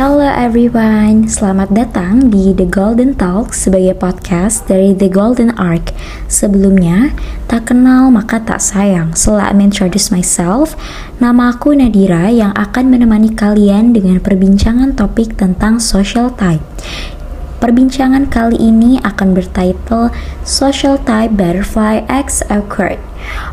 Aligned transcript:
Halo 0.00 0.24
everyone, 0.24 1.28
selamat 1.28 1.76
datang 1.76 2.32
di 2.32 2.56
The 2.56 2.64
Golden 2.64 3.12
Talk 3.12 3.52
sebagai 3.52 3.92
podcast 4.00 4.64
dari 4.64 4.96
The 4.96 5.12
Golden 5.12 5.52
Arc. 5.60 5.92
Sebelumnya, 6.24 7.12
tak 7.44 7.68
kenal 7.68 8.08
maka 8.08 8.40
tak 8.40 8.64
sayang. 8.64 9.12
So 9.12 9.36
introduce 9.36 10.08
myself. 10.08 10.72
Nama 11.20 11.52
aku 11.52 11.76
Nadira 11.76 12.32
yang 12.32 12.56
akan 12.56 12.88
menemani 12.88 13.36
kalian 13.36 13.92
dengan 13.92 14.24
perbincangan 14.24 14.96
topik 14.96 15.36
tentang 15.36 15.76
social 15.76 16.32
type. 16.32 16.64
Perbincangan 17.60 18.32
kali 18.32 18.56
ini 18.56 18.96
akan 19.04 19.36
bertitle 19.36 20.08
Social 20.48 20.96
Type 20.96 21.36
Butterfly 21.36 22.08
X 22.08 22.40
Occurred. 22.48 23.09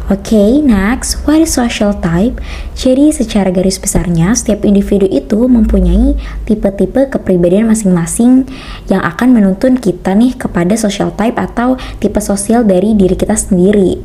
Oke, 0.07 0.31
okay, 0.31 0.49
next, 0.63 1.27
what 1.27 1.43
is 1.43 1.51
social 1.51 1.91
type? 1.91 2.39
Jadi 2.77 3.11
secara 3.11 3.51
garis 3.51 3.75
besarnya, 3.75 4.31
setiap 4.31 4.63
individu 4.63 5.03
itu 5.03 5.51
mempunyai 5.51 6.15
tipe-tipe 6.47 7.11
kepribadian 7.11 7.67
masing-masing 7.67 8.47
yang 8.87 9.03
akan 9.03 9.35
menuntun 9.35 9.75
kita 9.75 10.15
nih 10.15 10.37
kepada 10.39 10.79
social 10.79 11.11
type 11.11 11.35
atau 11.35 11.75
tipe 11.99 12.23
sosial 12.23 12.63
dari 12.63 12.95
diri 12.95 13.19
kita 13.19 13.35
sendiri. 13.35 13.99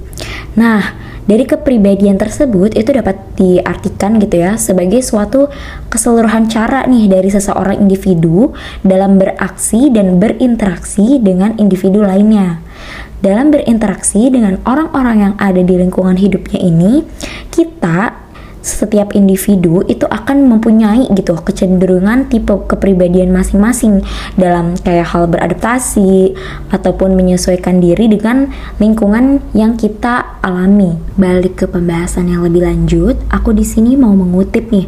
Nah, 0.58 1.11
dari 1.22 1.46
kepribadian 1.46 2.18
tersebut 2.18 2.74
itu 2.74 2.90
dapat 2.90 3.14
diartikan 3.38 4.18
gitu 4.18 4.42
ya 4.42 4.58
sebagai 4.58 4.98
suatu 5.06 5.46
keseluruhan 5.86 6.50
cara 6.50 6.82
nih 6.90 7.06
dari 7.06 7.30
seseorang 7.30 7.78
individu 7.78 8.50
dalam 8.82 9.22
beraksi 9.22 9.86
dan 9.94 10.18
berinteraksi 10.18 11.22
dengan 11.22 11.54
individu 11.62 12.02
lainnya. 12.02 12.58
Dalam 13.22 13.54
berinteraksi 13.54 14.34
dengan 14.34 14.58
orang-orang 14.66 15.16
yang 15.30 15.34
ada 15.38 15.62
di 15.62 15.78
lingkungan 15.78 16.18
hidupnya 16.18 16.58
ini, 16.58 17.06
kita 17.54 18.18
setiap 18.62 19.12
individu 19.12 19.82
itu 19.90 20.06
akan 20.06 20.46
mempunyai 20.46 21.10
gitu 21.12 21.34
kecenderungan 21.42 22.30
tipe 22.30 22.54
kepribadian 22.70 23.34
masing-masing 23.34 24.06
dalam 24.38 24.78
kayak 24.80 25.10
hal 25.10 25.26
beradaptasi 25.26 26.38
ataupun 26.70 27.18
menyesuaikan 27.18 27.82
diri 27.82 28.06
dengan 28.06 28.48
lingkungan 28.78 29.42
yang 29.52 29.74
kita 29.74 30.38
alami. 30.40 30.96
Balik 31.18 31.62
ke 31.62 31.66
pembahasan 31.66 32.30
yang 32.30 32.46
lebih 32.46 32.62
lanjut, 32.62 33.18
aku 33.28 33.50
di 33.50 33.66
sini 33.66 33.98
mau 33.98 34.14
mengutip 34.14 34.70
nih 34.70 34.86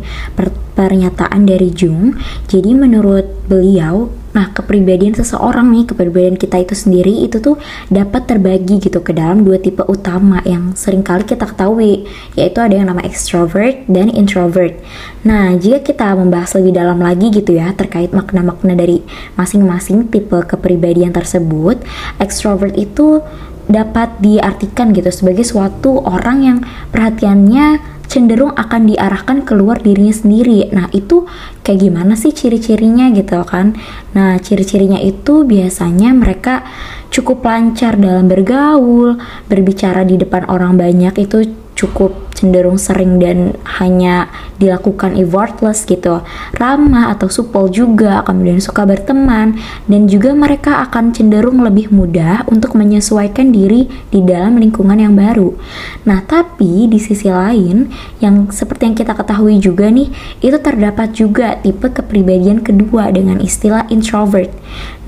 pernyataan 0.75 1.43
dari 1.45 1.75
Jung. 1.75 2.15
Jadi 2.47 2.71
menurut 2.75 3.27
beliau 3.51 4.24
Nah, 4.35 4.51
kepribadian 4.51 5.15
seseorang 5.15 5.71
nih, 5.71 5.95
kepribadian 5.95 6.35
kita 6.35 6.59
itu 6.59 6.75
sendiri 6.75 7.23
itu 7.23 7.39
tuh 7.39 7.55
dapat 7.87 8.27
terbagi 8.27 8.83
gitu 8.83 8.99
ke 8.99 9.15
dalam 9.15 9.47
dua 9.47 9.63
tipe 9.63 9.87
utama 9.87 10.43
yang 10.43 10.75
sering 10.75 11.07
kali 11.07 11.23
kita 11.23 11.47
ketahui, 11.47 12.03
yaitu 12.35 12.59
ada 12.59 12.75
yang 12.75 12.91
nama 12.91 12.99
extrovert 13.07 13.87
dan 13.87 14.11
introvert. 14.11 14.75
Nah, 15.23 15.55
jika 15.55 15.87
kita 15.87 16.19
membahas 16.19 16.59
lebih 16.59 16.75
dalam 16.75 16.99
lagi 16.99 17.31
gitu 17.31 17.55
ya 17.55 17.71
terkait 17.79 18.11
makna-makna 18.11 18.75
dari 18.75 19.07
masing-masing 19.39 20.11
tipe 20.11 20.37
kepribadian 20.51 21.15
tersebut, 21.15 21.79
extrovert 22.19 22.75
itu 22.75 23.23
dapat 23.71 24.13
diartikan 24.21 24.93
gitu 24.93 25.09
sebagai 25.09 25.47
suatu 25.47 26.03
orang 26.05 26.39
yang 26.45 26.59
perhatiannya 26.93 27.94
cenderung 28.15 28.55
akan 28.55 28.95
diarahkan 28.95 29.43
keluar 29.43 29.83
dirinya 29.83 30.15
sendiri. 30.15 30.71
Nah, 30.71 30.87
itu 30.95 31.27
kayak 31.67 31.83
gimana 31.83 32.15
sih 32.15 32.31
ciri-cirinya 32.31 33.11
gitu 33.11 33.43
kan? 33.43 33.75
Nah, 34.15 34.39
ciri-cirinya 34.39 35.03
itu 35.03 35.43
biasanya 35.43 36.15
mereka 36.15 36.63
cukup 37.11 37.43
lancar 37.43 37.99
dalam 37.99 38.31
bergaul, 38.31 39.19
berbicara 39.51 40.07
di 40.07 40.15
depan 40.15 40.47
orang 40.47 40.79
banyak 40.79 41.27
itu 41.27 41.51
cukup 41.75 42.24
cenderung 42.45 42.77
sering 42.77 43.17
dan 43.17 43.57
hanya 43.81 44.29
dilakukan 44.61 45.17
effortless 45.17 45.89
gitu. 45.89 46.21
Ramah 46.53 47.09
atau 47.17 47.33
supel 47.33 47.73
juga 47.73 48.21
kemudian 48.21 48.61
suka 48.61 48.85
berteman 48.85 49.57
dan 49.89 50.05
juga 50.05 50.37
mereka 50.37 50.85
akan 50.85 51.17
cenderung 51.17 51.65
lebih 51.65 51.89
mudah 51.89 52.45
untuk 52.53 52.77
menyesuaikan 52.77 53.49
diri 53.49 53.89
di 54.13 54.21
dalam 54.21 54.61
lingkungan 54.61 55.01
yang 55.01 55.17
baru. 55.17 55.57
Nah 56.05 56.21
tapi 56.29 56.85
di 56.85 57.01
sisi 57.01 57.33
lain 57.33 57.89
yang 58.21 58.53
seperti 58.53 58.93
yang 58.93 58.97
kita 59.01 59.17
ketahui 59.17 59.57
juga 59.57 59.89
nih 59.89 60.13
itu 60.45 60.57
terdapat 60.61 61.17
juga 61.17 61.57
tipe 61.65 61.89
kepribadian 61.89 62.61
kedua 62.61 63.09
dengan 63.09 63.41
istilah 63.41 63.89
introvert. 63.89 64.53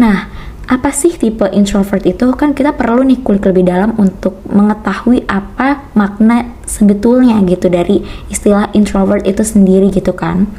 Nah 0.00 0.32
apa 0.66 0.90
sih 0.90 1.14
tipe 1.14 1.46
introvert 1.54 2.02
itu 2.02 2.26
kan 2.34 2.50
kita 2.50 2.74
perlu 2.74 3.06
nih 3.06 3.22
kulik 3.22 3.46
lebih 3.46 3.70
dalam 3.70 3.94
untuk 4.02 4.42
mengetahui 4.50 5.22
apa 5.30 5.94
makna 5.94 6.58
sebetulnya 6.66 7.38
gitu 7.46 7.70
dari 7.70 8.02
istilah 8.26 8.74
introvert 8.74 9.22
itu 9.30 9.46
sendiri 9.46 9.94
gitu 9.94 10.10
kan. 10.10 10.50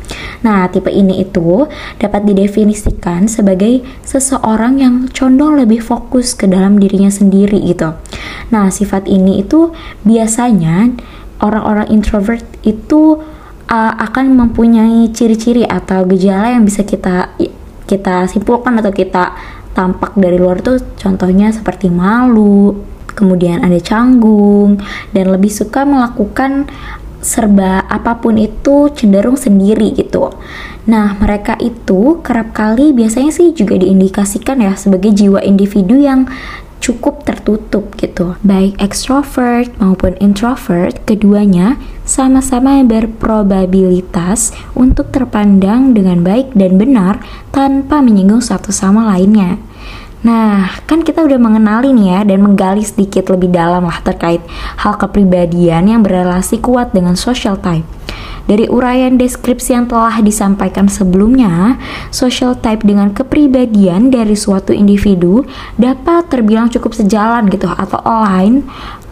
Nah, 0.48 0.72
tipe 0.72 0.88
ini 0.88 1.20
itu 1.20 1.68
dapat 2.00 2.24
didefinisikan 2.24 3.28
sebagai 3.28 3.84
seseorang 4.08 4.80
yang 4.80 4.96
condong 5.12 5.60
lebih 5.60 5.84
fokus 5.84 6.32
ke 6.32 6.48
dalam 6.48 6.80
dirinya 6.80 7.12
sendiri 7.12 7.60
gitu. 7.68 7.92
Nah, 8.56 8.72
sifat 8.72 9.12
ini 9.12 9.44
itu 9.44 9.76
biasanya 10.08 10.96
orang-orang 11.44 11.92
introvert 11.92 12.48
itu 12.64 13.20
uh, 13.68 13.94
akan 14.00 14.40
mempunyai 14.40 15.12
ciri-ciri 15.12 15.68
atau 15.68 16.08
gejala 16.08 16.56
yang 16.56 16.64
bisa 16.64 16.88
kita 16.88 17.36
kita 17.88 18.28
simpulkan 18.28 18.80
atau 18.80 18.92
kita 18.92 19.36
tampak 19.78 20.18
dari 20.18 20.42
luar 20.42 20.66
tuh 20.66 20.82
contohnya 20.98 21.54
seperti 21.54 21.94
malu, 21.94 22.74
kemudian 23.14 23.62
ada 23.62 23.78
canggung 23.78 24.82
dan 25.14 25.30
lebih 25.30 25.54
suka 25.54 25.86
melakukan 25.86 26.66
serba 27.22 27.86
apa 27.90 28.18
pun 28.22 28.38
itu 28.38 28.94
cenderung 28.94 29.38
sendiri 29.38 29.94
gitu. 29.94 30.34
Nah, 30.88 31.20
mereka 31.20 31.60
itu 31.60 32.24
kerap 32.24 32.56
kali 32.56 32.96
biasanya 32.96 33.34
sih 33.34 33.52
juga 33.52 33.76
diindikasikan 33.76 34.64
ya 34.64 34.74
sebagai 34.80 35.12
jiwa 35.12 35.44
individu 35.44 35.98
yang 36.00 36.30
cukup 36.80 37.26
tertutup 37.26 37.94
gitu. 37.98 38.38
Baik 38.46 38.78
extrovert 38.80 39.74
maupun 39.82 40.14
introvert, 40.22 40.98
keduanya 41.04 41.76
sama-sama 42.08 42.80
berprobabilitas 42.86 44.56
untuk 44.78 45.12
terpandang 45.12 45.92
dengan 45.92 46.24
baik 46.24 46.56
dan 46.56 46.80
benar 46.80 47.20
tanpa 47.52 48.00
menyinggung 48.00 48.42
satu 48.42 48.72
sama 48.72 49.10
lainnya. 49.16 49.60
Nah, 50.26 50.68
kan 50.90 51.06
kita 51.06 51.24
udah 51.24 51.40
mengenali 51.40 51.94
nih 51.94 52.08
ya 52.12 52.20
dan 52.26 52.42
menggali 52.42 52.82
sedikit 52.82 53.30
lebih 53.30 53.54
dalam 53.54 53.86
lah 53.86 54.02
terkait 54.02 54.42
hal 54.82 54.98
kepribadian 54.98 55.88
yang 55.88 56.02
berrelasi 56.02 56.58
kuat 56.60 56.92
dengan 56.92 57.14
social 57.14 57.56
type. 57.56 57.97
Dari 58.48 58.66
uraian 58.72 59.20
deskripsi 59.20 59.76
yang 59.76 59.92
telah 59.92 60.24
disampaikan 60.24 60.88
sebelumnya, 60.88 61.76
social 62.16 62.56
type 62.56 62.88
dengan 62.88 63.12
kepribadian 63.12 64.08
dari 64.08 64.40
suatu 64.40 64.72
individu 64.72 65.44
dapat 65.76 66.32
terbilang 66.32 66.72
cukup 66.72 66.96
sejalan 66.96 67.52
gitu 67.52 67.68
atau 67.68 68.00
align. 68.08 68.64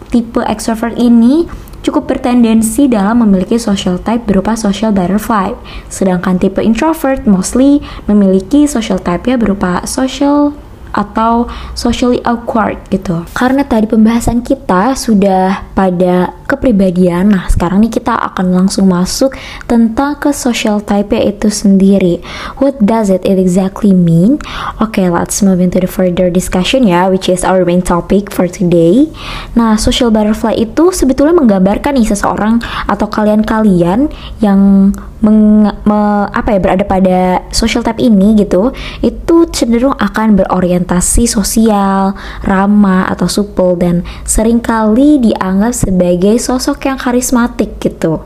Tipe 0.08 0.40
extrovert 0.48 0.96
ini 0.96 1.44
cukup 1.84 2.10
bertendensi 2.10 2.90
dalam 2.90 3.22
memiliki 3.22 3.60
social 3.62 4.00
type 4.00 4.26
berupa 4.26 4.58
social 4.58 4.90
butterfly, 4.90 5.54
sedangkan 5.86 6.40
tipe 6.42 6.58
introvert 6.58 7.28
mostly 7.30 7.78
memiliki 8.10 8.66
social 8.66 8.98
type-nya 8.98 9.38
berupa 9.38 9.86
social 9.86 10.56
atau 10.96 11.46
socially 11.76 12.24
awkward 12.24 12.80
gitu. 12.88 13.28
Karena 13.36 13.62
tadi 13.68 13.84
pembahasan 13.84 14.40
kita 14.40 14.96
sudah 14.96 15.68
pada 15.76 16.32
kepribadian, 16.48 17.36
nah 17.36 17.44
sekarang 17.52 17.84
nih 17.84 18.00
kita 18.00 18.16
akan 18.32 18.54
langsung 18.54 18.88
masuk 18.88 19.36
tentang 19.68 20.16
ke 20.16 20.32
social 20.32 20.80
type 20.80 21.12
itu 21.12 21.52
sendiri. 21.52 22.24
What 22.56 22.80
does 22.80 23.12
it 23.12 23.28
exactly 23.28 23.92
mean? 23.92 24.40
Okay, 24.80 25.12
let's 25.12 25.44
move 25.44 25.60
into 25.60 25.82
the 25.82 25.90
further 25.90 26.32
discussion 26.32 26.88
ya, 26.88 27.12
which 27.12 27.28
is 27.28 27.44
our 27.44 27.66
main 27.66 27.84
topic 27.84 28.32
for 28.32 28.48
today. 28.48 29.12
Nah, 29.52 29.76
social 29.76 30.08
butterfly 30.08 30.56
itu 30.56 30.94
sebetulnya 30.94 31.36
menggambarkan 31.36 31.98
nih 31.98 32.08
seseorang 32.08 32.62
atau 32.88 33.10
kalian-kalian 33.10 34.08
yang 34.40 34.94
meng, 35.24 35.64
me, 35.64 36.00
apa 36.28 36.56
ya 36.56 36.58
berada 36.60 36.84
pada 36.84 37.40
social 37.52 37.80
type 37.80 38.00
ini 38.00 38.36
gitu 38.36 38.72
itu 39.00 39.48
cenderung 39.52 39.96
akan 39.96 40.36
berorientasi 40.36 41.24
sosial, 41.24 42.12
ramah 42.44 43.08
atau 43.08 43.28
supel 43.28 43.76
dan 43.80 43.96
sering 44.28 44.60
kali 44.60 45.20
dianggap 45.20 45.72
sebagai 45.72 46.36
sosok 46.36 46.88
yang 46.88 46.98
karismatik 47.00 47.80
gitu. 47.80 48.24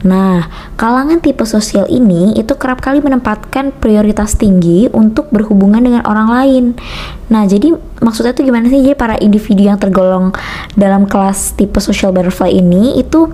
Nah, 0.00 0.48
kalangan 0.80 1.20
tipe 1.20 1.44
sosial 1.44 1.84
ini 1.92 2.32
itu 2.40 2.56
kerap 2.56 2.80
kali 2.80 3.04
menempatkan 3.04 3.68
prioritas 3.76 4.32
tinggi 4.32 4.88
untuk 4.96 5.28
berhubungan 5.28 5.84
dengan 5.84 6.02
orang 6.08 6.28
lain. 6.32 6.64
Nah, 7.28 7.44
jadi 7.44 7.76
maksudnya 8.00 8.32
itu 8.32 8.48
gimana 8.48 8.72
sih? 8.72 8.80
Jadi 8.80 8.96
para 8.96 9.20
individu 9.20 9.68
yang 9.68 9.76
tergolong 9.76 10.32
dalam 10.72 11.04
kelas 11.04 11.52
tipe 11.52 11.76
social 11.84 12.16
butterfly 12.16 12.48
ini 12.48 12.96
itu 12.96 13.28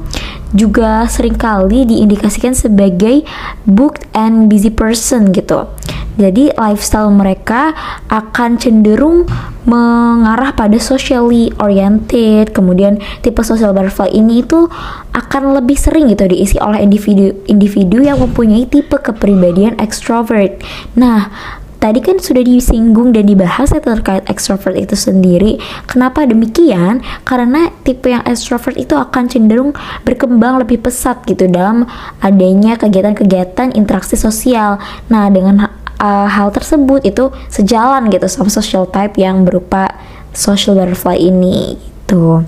juga 0.51 1.07
sering 1.07 1.39
kali 1.39 1.87
diindikasikan 1.87 2.55
sebagai 2.55 3.23
booked 3.63 4.03
and 4.11 4.51
busy 4.51 4.75
person 4.75 5.31
gitu. 5.31 5.71
Jadi 6.17 6.53
lifestyle 6.57 7.13
mereka 7.13 7.77
akan 8.09 8.57
cenderung 8.57 9.29
mengarah 9.69 10.57
pada 10.57 10.81
socially 10.81 11.53
oriented. 11.61 12.57
Kemudian 12.57 13.01
tipe 13.21 13.41
social 13.45 13.77
butterfly 13.77 14.09
ini 14.13 14.41
itu 14.41 14.69
akan 15.13 15.57
lebih 15.57 15.77
sering 15.77 16.09
gitu 16.09 16.25
diisi 16.29 16.57
oleh 16.57 16.81
individu-individu 16.81 18.05
yang 18.05 18.21
mempunyai 18.21 18.65
tipe 18.69 18.97
kepribadian 18.97 19.77
extrovert. 19.77 20.61
Nah, 20.97 21.29
tadi 21.77 22.01
kan 22.01 22.17
sudah 22.17 22.41
disinggung 22.41 23.13
dan 23.13 23.29
dibahas 23.29 23.71
ya 23.71 23.81
terkait 23.85 24.25
extrovert 24.33 24.75
itu 24.75 24.97
sendiri. 24.97 25.61
Kenapa 25.85 26.25
demikian? 26.25 27.05
Karena 27.29 27.69
tipe 27.85 28.09
yang 28.09 28.25
extrovert 28.25 28.75
itu 28.81 28.97
akan 28.97 29.29
cenderung 29.29 29.77
berkembang 30.03 30.65
lebih 30.65 30.81
pesat 30.81 31.23
gitu 31.29 31.47
dalam 31.47 31.85
adanya 32.25 32.81
kegiatan-kegiatan 32.81 33.77
interaksi 33.77 34.17
sosial. 34.17 34.81
Nah, 35.13 35.29
dengan 35.29 35.86
uh, 36.01 36.29
hal 36.29 36.53
tersebut 36.53 37.05
itu 37.05 37.33
sejalan 37.49 38.09
gitu 38.13 38.27
sama 38.29 38.53
social 38.53 38.85
type 38.89 39.17
yang 39.21 39.45
berupa 39.45 39.93
social 40.37 40.77
butterfly 40.77 41.17
ini 41.17 41.77
gitu. 41.81 42.45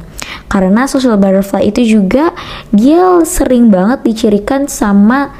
Karena 0.48 0.84
social 0.88 1.16
butterfly 1.16 1.68
itu 1.68 1.98
juga 1.98 2.32
dia 2.72 3.24
sering 3.24 3.72
banget 3.72 4.04
dicirikan 4.04 4.68
sama 4.68 5.32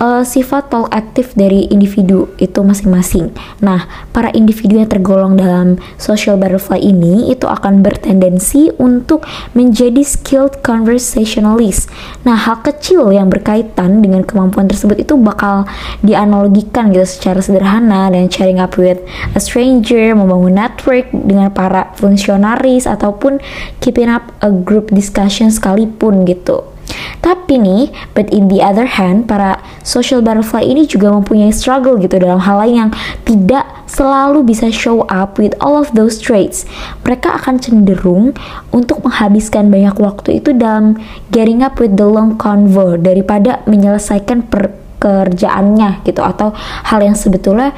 uh, 0.00 0.22
sifat 0.22 0.68
talk 0.72 0.88
aktif 0.92 1.32
dari 1.36 1.68
individu 1.68 2.32
itu 2.36 2.60
masing-masing. 2.60 3.32
Nah, 3.60 3.88
para 4.12 4.32
individu 4.32 4.80
yang 4.80 4.88
tergolong 4.88 5.36
dalam 5.36 5.80
social 5.96 6.36
butterfly 6.36 6.80
ini 6.80 7.32
itu 7.32 7.48
akan 7.48 7.80
bertendensi 7.80 8.72
untuk 8.76 9.24
menjadi 9.56 10.00
skilled 10.04 10.60
conversationalist. 10.60 11.88
Nah, 12.24 12.36
hal 12.36 12.60
kecil 12.64 13.12
yang 13.12 13.28
berkaitan 13.32 14.04
dengan 14.04 14.24
kemampuan 14.24 14.68
tersebut 14.68 15.00
itu 15.00 15.16
bakal 15.20 15.68
dianalogikan 16.04 16.92
gitu 16.92 17.06
secara 17.06 17.40
sederhana 17.40 18.12
dan 18.12 18.28
sharing 18.28 18.60
up 18.60 18.76
with 18.76 19.00
a 19.32 19.40
stranger, 19.40 20.12
membangun 20.12 20.56
network 20.56 21.08
dengan 21.12 21.48
para 21.52 21.92
fungsionaris 21.96 22.84
ataupun 22.84 23.40
keeping 23.80 24.08
up 24.08 24.32
a 24.44 24.50
group 24.52 24.92
discussion 24.92 25.48
sekalipun 25.48 26.24
gitu. 26.28 26.75
Tapi 27.20 27.58
nih, 27.58 27.90
but 28.14 28.30
in 28.30 28.46
the 28.46 28.62
other 28.62 28.86
hand, 28.86 29.26
para 29.26 29.58
social 29.82 30.22
butterfly 30.22 30.62
ini 30.62 30.86
juga 30.86 31.10
mempunyai 31.10 31.50
struggle 31.54 31.98
gitu 31.98 32.18
dalam 32.18 32.42
hal 32.42 32.62
lain 32.62 32.74
yang 32.86 32.90
tidak 33.26 33.66
selalu 33.86 34.42
bisa 34.42 34.68
show 34.70 35.06
up 35.08 35.38
with 35.38 35.54
all 35.62 35.78
of 35.78 35.90
those 35.94 36.18
traits. 36.18 36.66
Mereka 37.06 37.42
akan 37.42 37.62
cenderung 37.62 38.34
untuk 38.74 39.02
menghabiskan 39.06 39.70
banyak 39.70 39.96
waktu 39.98 40.42
itu 40.42 40.52
dalam 40.54 40.98
getting 41.30 41.62
up 41.62 41.78
with 41.78 41.94
the 41.94 42.06
long 42.06 42.34
convo 42.38 42.98
daripada 42.98 43.62
menyelesaikan 43.64 44.46
pekerjaannya 44.50 46.02
gitu 46.04 46.20
atau 46.22 46.52
hal 46.86 47.00
yang 47.02 47.14
sebetulnya 47.14 47.72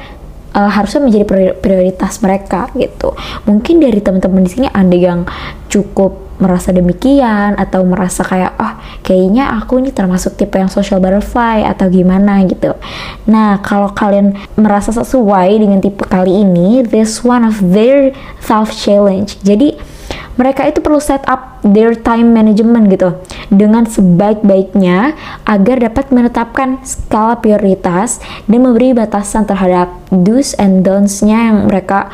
uh, 0.53 0.69
harusnya 0.69 1.05
menjadi 1.05 1.25
prioritas 1.57 2.21
mereka 2.21 2.69
gitu. 2.77 3.13
Mungkin 3.45 3.81
dari 3.81 3.99
teman-teman 4.01 4.45
di 4.45 4.51
sini 4.51 4.67
ada 4.69 4.97
yang 4.97 5.25
cukup 5.69 6.28
merasa 6.39 6.71
demikian 6.71 7.59
atau 7.59 7.83
merasa 7.83 8.23
kayak 8.23 8.55
oh 8.57 8.73
kayaknya 9.03 9.51
aku 9.59 9.83
ini 9.83 9.91
termasuk 9.91 10.39
tipe 10.39 10.55
yang 10.55 10.71
social 10.71 10.97
butterfly 11.03 11.63
atau 11.67 11.91
gimana 11.91 12.41
gitu. 12.47 12.73
Nah, 13.27 13.59
kalau 13.59 13.91
kalian 13.91 14.33
merasa 14.55 14.95
sesuai 14.95 15.59
dengan 15.59 15.83
tipe 15.83 16.01
kali 16.07 16.43
ini, 16.43 16.81
this 16.81 17.21
one 17.21 17.43
of 17.43 17.59
their 17.59 18.15
self 18.39 18.71
challenge. 18.71 19.35
Jadi 19.43 19.75
mereka 20.39 20.63
itu 20.63 20.79
perlu 20.79 21.03
set 21.03 21.19
up 21.27 21.59
their 21.67 21.91
time 21.99 22.31
management 22.31 22.87
gitu 22.87 23.11
dengan 23.51 23.83
sebaik-baiknya 23.83 25.11
agar 25.43 25.83
dapat 25.83 26.15
menetapkan 26.15 26.79
skala 26.87 27.35
prioritas 27.43 28.23
dan 28.47 28.63
memberi 28.63 28.95
batasan 28.95 29.43
terhadap 29.43 29.91
do's 30.07 30.55
and 30.55 30.87
don'ts-nya 30.87 31.51
yang 31.51 31.67
mereka 31.67 32.07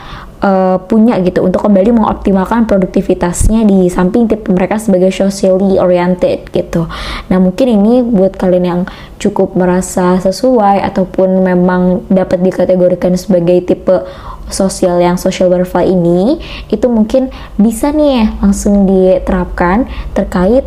uh, 0.45 0.77
punya 0.85 1.17
gitu 1.25 1.41
untuk 1.41 1.65
kembali 1.65 1.97
mengoptimalkan 1.97 2.69
produktivitasnya 2.69 3.65
di 3.65 3.89
samping 3.89 4.29
tipe 4.29 4.45
mereka 4.53 4.77
sebagai 4.77 5.09
socially 5.09 5.81
oriented 5.81 6.45
gitu. 6.53 6.85
Nah 7.33 7.37
mungkin 7.41 7.65
ini 7.65 8.05
buat 8.05 8.37
kalian 8.37 8.65
yang 8.65 8.81
cukup 9.17 9.57
merasa 9.57 10.21
sesuai 10.21 10.85
ataupun 10.93 11.41
memang 11.41 12.05
dapat 12.13 12.45
dikategorikan 12.45 13.17
sebagai 13.17 13.65
tipe 13.65 14.05
sosial 14.45 15.01
yang 15.01 15.17
social 15.17 15.49
butterfly 15.49 15.89
ini 15.89 16.37
itu 16.69 16.85
mungkin 16.85 17.33
bisa 17.57 17.89
nih 17.89 18.29
langsung 18.45 18.85
diterapkan 18.85 19.89
terkait 20.13 20.61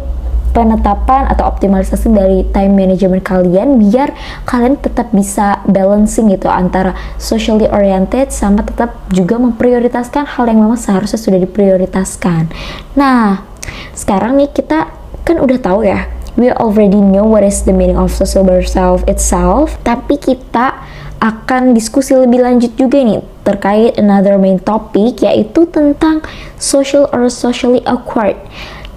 penetapan 0.59 1.31
atau 1.31 1.47
optimalisasi 1.47 2.11
dari 2.11 2.43
time 2.51 2.75
management 2.75 3.23
kalian 3.23 3.79
biar 3.79 4.11
kalian 4.43 4.75
tetap 4.75 5.15
bisa 5.15 5.63
balancing 5.71 6.35
gitu 6.35 6.51
antara 6.51 6.99
socially 7.15 7.71
oriented 7.71 8.35
sama 8.35 8.67
tetap 8.67 8.99
juga 9.15 9.39
memprioritaskan 9.39 10.27
hal 10.27 10.51
yang 10.51 10.67
memang 10.67 10.75
seharusnya 10.75 11.23
sudah 11.23 11.39
diprioritaskan. 11.39 12.51
Nah, 12.99 13.47
sekarang 13.95 14.35
nih 14.43 14.51
kita 14.51 14.91
kan 15.23 15.39
udah 15.39 15.59
tahu 15.63 15.87
ya, 15.87 16.11
we 16.35 16.51
already 16.51 16.99
know 16.99 17.23
what 17.23 17.47
is 17.47 17.63
the 17.63 17.71
meaning 17.71 17.95
of 17.95 18.11
social 18.11 18.43
self 18.67 19.07
itself, 19.07 19.79
tapi 19.87 20.19
kita 20.19 20.75
akan 21.19 21.75
diskusi 21.75 22.15
lebih 22.15 22.43
lanjut 22.43 22.75
juga 22.79 23.03
nih 23.03 23.19
terkait 23.43 23.99
another 23.99 24.39
main 24.39 24.59
topic 24.63 25.19
yaitu 25.23 25.67
tentang 25.67 26.23
social 26.59 27.11
or 27.11 27.27
socially 27.27 27.83
awkward. 27.87 28.39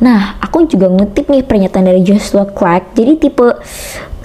Nah, 0.02 0.42
aku 0.42 0.66
juga 0.66 0.90
ngutip 0.90 1.30
nih 1.30 1.46
pernyataan 1.46 1.86
dari 1.86 2.02
Joshua 2.02 2.50
Clark. 2.50 2.98
Jadi 2.98 3.22
tipe 3.22 3.48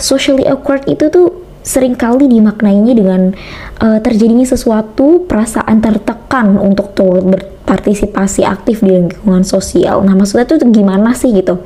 socially 0.01 0.49
awkward 0.49 0.89
itu 0.89 1.13
tuh 1.13 1.45
sering 1.67 1.99
kali 1.99 2.31
dimaknainya 2.31 2.95
dengan 2.95 3.35
uh, 3.83 3.99
terjadinya 3.99 4.47
sesuatu 4.47 5.27
perasaan 5.27 5.83
tertekan 5.83 6.57
untuk 6.57 6.95
turut 6.95 7.27
berpartisipasi 7.27 8.47
aktif 8.47 8.81
di 8.81 8.95
lingkungan 8.95 9.43
sosial. 9.43 10.01
Nah, 10.01 10.17
maksudnya 10.17 10.47
tuh 10.47 10.63
gimana 10.71 11.13
sih 11.13 11.35
gitu? 11.35 11.61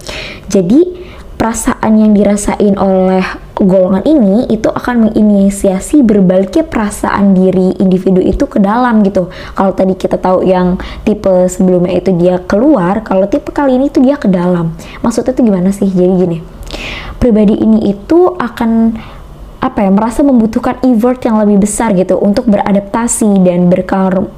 Jadi 0.49 1.10
perasaan 1.41 1.97
yang 1.97 2.13
dirasain 2.13 2.77
oleh 2.77 3.25
golongan 3.57 4.05
ini 4.05 4.45
itu 4.53 4.69
akan 4.69 5.09
menginisiasi 5.09 6.05
berbaliknya 6.05 6.69
perasaan 6.69 7.33
diri 7.33 7.81
individu 7.81 8.21
itu 8.21 8.45
ke 8.45 8.61
dalam 8.61 9.01
gitu. 9.01 9.33
Kalau 9.57 9.73
tadi 9.73 9.97
kita 9.97 10.21
tahu 10.21 10.45
yang 10.45 10.77
tipe 11.01 11.49
sebelumnya 11.49 11.97
itu 11.97 12.13
dia 12.21 12.45
keluar, 12.45 13.01
kalau 13.01 13.25
tipe 13.25 13.49
kali 13.57 13.81
ini 13.81 13.89
itu 13.89 14.05
dia 14.05 14.21
ke 14.21 14.29
dalam. 14.29 14.77
Maksudnya 15.01 15.33
itu 15.33 15.41
gimana 15.49 15.73
sih? 15.73 15.89
Jadi 15.89 16.13
gini, 16.13 16.39
pribadi 17.17 17.57
ini 17.57 17.89
itu 17.89 18.37
akan 18.37 19.01
apa 19.61 19.85
ya 19.85 19.93
merasa 19.93 20.25
membutuhkan 20.25 20.81
effort 20.81 21.21
yang 21.21 21.37
lebih 21.37 21.61
besar 21.61 21.93
gitu 21.93 22.17
untuk 22.17 22.49
beradaptasi 22.49 23.45
dan 23.45 23.69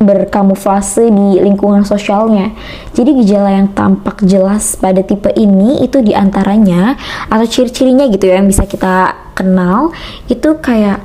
berkamuflase 0.03 1.07
di 1.07 1.39
lingkungan 1.39 1.87
sosialnya. 1.87 2.51
Jadi 2.91 3.23
gejala 3.23 3.55
yang 3.55 3.71
tampak 3.71 4.19
jelas 4.27 4.75
pada 4.75 4.99
tipe 5.07 5.31
ini 5.39 5.87
itu 5.87 6.03
di 6.03 6.11
antaranya 6.11 6.99
atau 7.31 7.47
ciri-cirinya 7.47 8.11
gitu 8.11 8.27
ya 8.27 8.43
yang 8.43 8.51
bisa 8.51 8.67
kita 8.67 9.15
kenal 9.39 9.95
itu 10.27 10.59
kayak 10.59 11.01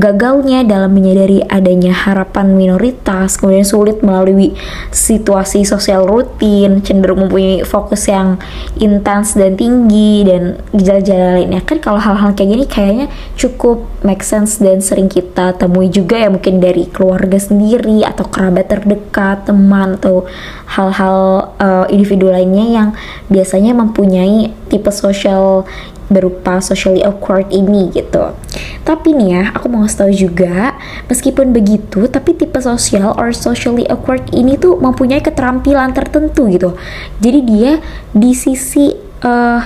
gagalnya 0.00 0.64
dalam 0.64 0.96
menyadari 0.96 1.44
adanya 1.44 1.92
harapan 1.92 2.56
minoritas, 2.56 3.36
kemudian 3.36 3.66
sulit 3.66 4.00
melalui 4.00 4.56
situasi 4.88 5.68
sosial 5.68 6.08
rutin, 6.08 6.80
cenderung 6.80 7.28
mempunyai 7.28 7.60
fokus 7.66 8.08
yang 8.08 8.40
intens 8.80 9.36
dan 9.36 9.52
tinggi 9.56 10.24
dan 10.24 10.56
gejala-gejala 10.72 11.40
lainnya. 11.40 11.60
Kan 11.60 11.78
kalau 11.84 12.00
hal-hal 12.00 12.32
kayak 12.32 12.50
gini 12.56 12.64
kayaknya 12.64 13.06
cukup 13.36 13.84
make 14.00 14.24
sense 14.24 14.56
dan 14.56 14.80
sering 14.80 15.12
kita 15.12 15.52
temui 15.60 15.92
juga 15.92 16.16
ya 16.16 16.32
mungkin 16.32 16.58
dari 16.62 16.88
keluarga 16.88 17.36
sendiri 17.36 18.04
atau 18.06 18.24
kerabat 18.24 18.72
terdekat, 18.72 19.44
teman 19.44 20.00
atau 20.00 20.24
hal-hal 20.72 21.52
uh, 21.60 21.84
individu 21.92 22.32
lainnya 22.32 22.64
yang 22.64 22.88
biasanya 23.28 23.76
mempunyai 23.76 24.56
tipe 24.72 24.88
sosial 24.88 25.68
berupa 26.12 26.60
socially 26.60 27.00
awkward 27.02 27.48
ini 27.50 27.88
gitu. 27.90 28.36
Tapi 28.84 29.16
nih 29.16 29.28
ya, 29.32 29.42
aku 29.56 29.66
mau 29.72 29.82
tahu 29.88 30.12
juga, 30.12 30.76
meskipun 31.08 31.50
begitu, 31.56 32.06
tapi 32.06 32.36
tipe 32.36 32.60
sosial 32.60 33.16
or 33.16 33.32
socially 33.32 33.88
awkward 33.88 34.22
ini 34.36 34.60
tuh 34.60 34.76
mempunyai 34.78 35.24
keterampilan 35.24 35.96
tertentu 35.96 36.46
gitu. 36.52 36.76
Jadi 37.18 37.40
dia 37.42 37.72
di 38.12 38.36
sisi 38.36 38.92
uh, 39.24 39.60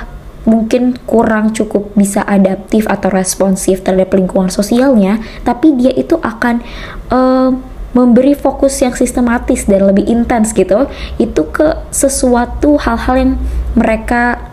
mungkin 0.46 0.94
kurang 1.10 1.50
cukup 1.50 1.90
bisa 1.98 2.22
adaptif 2.22 2.86
atau 2.86 3.10
responsif 3.10 3.82
terhadap 3.82 4.14
lingkungan 4.14 4.48
sosialnya, 4.48 5.18
tapi 5.42 5.74
dia 5.74 5.90
itu 5.90 6.14
akan 6.22 6.62
uh, 7.10 7.50
memberi 7.96 8.36
fokus 8.36 8.76
yang 8.84 8.92
sistematis 8.92 9.64
dan 9.64 9.88
lebih 9.88 10.04
intens 10.04 10.52
gitu 10.52 10.84
itu 11.16 11.42
ke 11.48 11.80
sesuatu 11.88 12.76
hal-hal 12.76 13.16
yang 13.16 13.32
mereka 13.72 14.45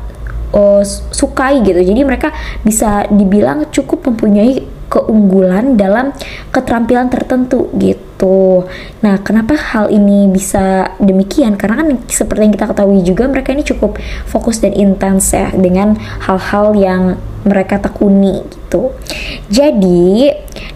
uh, 0.53 0.81
sukai 1.11 1.65
gitu. 1.65 1.81
Jadi 1.81 2.01
mereka 2.05 2.31
bisa 2.63 3.09
dibilang 3.09 3.67
cukup 3.73 4.13
mempunyai 4.13 4.63
keunggulan 4.93 5.73
dalam 5.73 6.13
keterampilan 6.53 7.09
tertentu 7.09 7.73
gitu. 7.81 8.69
Nah, 9.01 9.17
kenapa 9.25 9.57
hal 9.57 9.89
ini 9.89 10.29
bisa 10.29 10.93
demikian? 11.01 11.57
Karena 11.57 11.81
kan 11.81 11.89
seperti 12.05 12.45
yang 12.45 12.53
kita 12.53 12.69
ketahui 12.69 13.01
juga 13.01 13.25
mereka 13.25 13.57
ini 13.57 13.65
cukup 13.65 13.97
fokus 14.29 14.61
dan 14.61 14.77
intens 14.77 15.33
ya 15.33 15.49
dengan 15.49 15.97
hal-hal 15.97 16.77
yang 16.77 17.03
mereka 17.43 17.81
tekuni 17.81 18.45
gitu. 18.47 18.93
Jadi, 19.49 20.29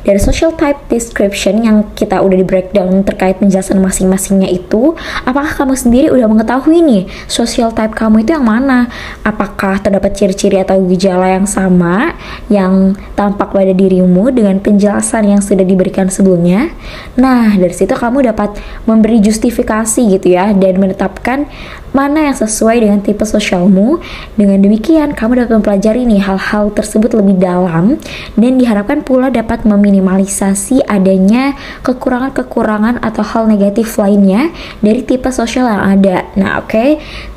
dari 0.07 0.23
social 0.23 0.55
type 0.55 0.79
description 0.87 1.67
yang 1.67 1.83
kita 1.91 2.23
udah 2.23 2.39
di 2.39 2.47
breakdown 2.47 3.03
terkait 3.03 3.43
penjelasan 3.43 3.83
masing-masingnya 3.83 4.47
itu, 4.47 4.95
apakah 5.27 5.51
kamu 5.51 5.75
sendiri 5.75 6.07
udah 6.07 6.31
mengetahui 6.31 6.79
nih 6.79 7.03
social 7.27 7.75
type 7.75 7.91
kamu 7.91 8.23
itu 8.23 8.31
yang 8.31 8.47
mana? 8.47 8.87
Apakah 9.27 9.83
terdapat 9.83 10.15
ciri-ciri 10.15 10.63
atau 10.63 10.79
gejala 10.87 11.35
yang 11.35 11.43
sama 11.43 12.15
yang 12.47 12.95
tampak 13.19 13.51
pada 13.51 13.75
dirimu 13.75 14.31
dengan 14.31 14.63
penjelasan 14.63 15.27
yang 15.27 15.43
sudah 15.43 15.67
diberikan 15.67 16.07
sebelumnya? 16.07 16.71
Nah, 17.19 17.51
dari 17.59 17.75
situ 17.75 17.91
kamu 17.91 18.31
dapat 18.31 18.55
memberi 18.87 19.19
justifikasi 19.19 19.99
gitu 20.07 20.31
ya 20.31 20.55
dan 20.55 20.79
menetapkan 20.79 21.51
mana 21.95 22.29
yang 22.29 22.37
sesuai 22.37 22.83
dengan 22.83 22.99
tipe 23.01 23.23
sosialmu. 23.23 23.97
Dengan 24.37 24.61
demikian, 24.61 25.17
kamu 25.17 25.43
dapat 25.43 25.51
mempelajari 25.57 26.05
nih 26.05 26.21
hal-hal 26.21 26.69
tersebut 26.69 27.17
lebih 27.17 27.41
dalam 27.41 27.97
dan 28.37 28.51
diharapkan 28.61 29.01
pula 29.01 29.33
dapat 29.33 29.65
meminimalisasi 29.97 30.85
adanya 30.85 31.57
kekurangan-kekurangan 31.81 33.01
atau 33.01 33.25
hal 33.25 33.49
negatif 33.49 33.97
lainnya 33.97 34.53
dari 34.85 35.01
tipe 35.01 35.33
sosial 35.33 35.65
yang 35.65 35.83
ada. 35.97 36.29
Nah, 36.37 36.61
oke, 36.61 36.69
okay? 36.69 36.89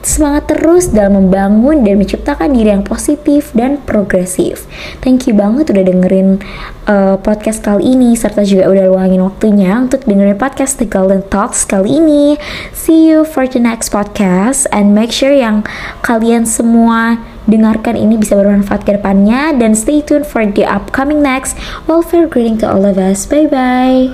semangat 0.05 0.53
terus 0.53 0.93
dalam 0.93 1.25
membangun 1.25 1.81
dan 1.85 1.97
menciptakan 1.97 2.53
diri 2.53 2.73
yang 2.73 2.85
positif 2.85 3.53
dan 3.57 3.81
progresif. 3.81 4.69
Thank 5.01 5.29
you 5.29 5.37
banget 5.37 5.73
udah 5.73 5.85
dengerin 5.89 6.29
uh, 6.89 7.17
podcast 7.21 7.65
kali 7.65 7.97
ini 7.97 8.13
serta 8.17 8.45
juga 8.45 8.69
udah 8.69 8.85
luangin 8.93 9.25
waktunya 9.25 9.77
untuk 9.81 10.05
dengerin 10.05 10.37
podcast 10.37 10.77
The 10.77 10.89
Golden 10.89 11.25
Talks 11.33 11.65
kali 11.65 12.01
ini. 12.01 12.37
See 12.77 13.09
you 13.09 13.25
for 13.25 13.49
the 13.49 13.61
next 13.61 13.93
podcast 13.93 14.69
and 14.73 14.93
make 14.93 15.13
sure 15.13 15.33
yang 15.33 15.65
kalian 16.05 16.45
semua 16.45 17.21
dengarkan 17.45 18.01
ini 18.01 18.17
bisa 18.17 18.33
bermanfaat 18.41 18.89
ke 18.89 18.97
depannya 18.97 19.53
dan 19.61 19.77
stay 19.77 20.01
tuned 20.01 20.25
for 20.25 20.49
the 20.49 20.65
upcoming 20.65 21.21
next 21.21 21.61
welfare 21.85 22.25
greeting 22.25 22.57
to 22.57 22.65
all 22.65 22.89
of 22.89 22.97
us. 22.97 23.29
Bye 23.29 23.47
bye. 23.47 24.09